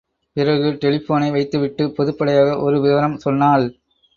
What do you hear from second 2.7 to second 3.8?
விவரம் சொன்னாள்.